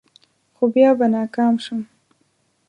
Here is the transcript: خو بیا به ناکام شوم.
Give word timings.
خو 0.55 0.63
بیا 0.73 0.91
به 0.99 1.05
ناکام 1.13 1.55
شوم. 1.63 1.81